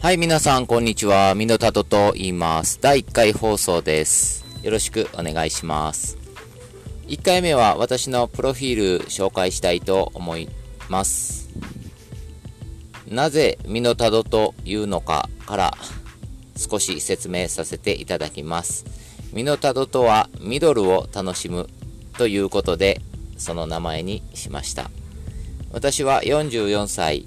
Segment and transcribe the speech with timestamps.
[0.00, 1.34] はい、皆さん、こんにちは。
[1.34, 2.78] ミノタトと言います。
[2.80, 4.46] 第1回放送です。
[4.62, 6.16] よろしくお願いします。
[7.08, 10.48] 1回目は私のプロフィール紹介したいと思い
[10.88, 11.48] ます。
[13.08, 15.74] なぜミノタドというのかから
[16.56, 18.84] 少し説明させていただきます。
[19.32, 21.68] ミノタドとはミドルを楽しむ
[22.16, 23.00] ということで
[23.36, 24.92] その名前にしました。
[25.72, 27.26] 私は44歳、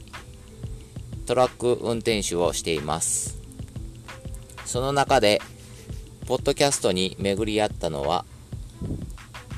[1.25, 3.39] トラック運転手をしています。
[4.65, 5.41] その中で、
[6.27, 8.25] ポッドキャストに巡り合ったのは、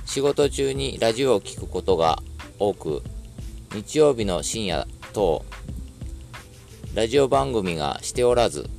[0.05, 2.21] 仕事中にラジオを聞くことが
[2.59, 3.01] 多く、
[3.73, 5.43] 日曜日の深夜等、
[6.93, 8.69] ラジオ番組がしておらず、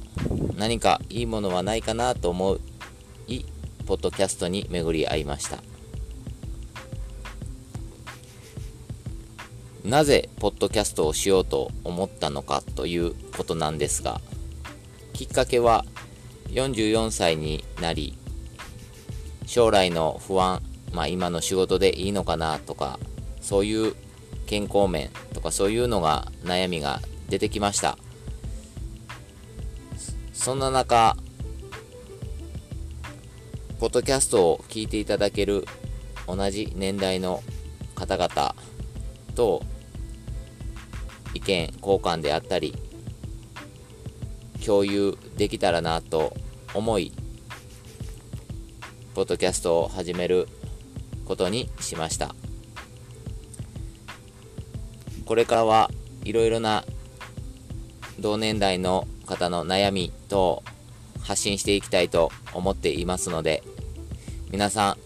[0.56, 2.58] 何かいいものはないかなと思
[3.26, 3.44] い、
[3.86, 5.73] ポッドキャストに巡り合いました。
[9.84, 14.20] なぜポッドキャストをしようと思ったのかということなんですが
[15.12, 15.84] きっかけは
[16.48, 18.16] 44歳になり
[19.46, 22.98] 将来の不安、まあ、今の仕事でいいのかなとか
[23.42, 23.94] そういう
[24.46, 27.98] 健康面とかそういうのが悩みが出てきました。
[30.32, 31.16] そんな中
[33.80, 35.64] ポッドキャストを聞いていただける
[36.26, 37.42] 同じ年代の
[37.94, 38.54] 方々
[39.34, 39.62] と
[41.34, 42.74] 意見交換であったり
[44.64, 46.32] 共有できたらなと
[46.72, 47.12] 思い
[49.14, 50.48] ポッドキャストを始める
[51.24, 52.34] ことにしました。
[55.24, 55.90] これからは
[56.24, 56.84] いろいろな
[58.18, 60.62] 同年代の方の悩み等
[61.22, 63.62] 発信していきたいと思っていますので
[64.50, 64.98] 皆さん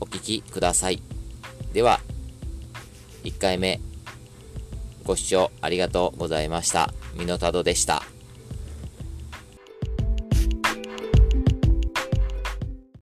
[0.00, 1.02] お聞きください。
[1.72, 2.00] では
[3.24, 3.93] 1回目。
[5.04, 6.92] ご視聴ありがとうございました。
[7.14, 8.13] ミノタドでした。